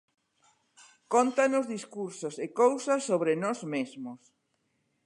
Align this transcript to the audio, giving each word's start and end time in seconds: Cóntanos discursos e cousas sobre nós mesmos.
Cóntanos 1.13 1.65
discursos 1.75 2.35
e 2.45 2.47
cousas 2.61 3.01
sobre 3.09 3.31
nós 3.43 3.59
mesmos. 3.73 4.21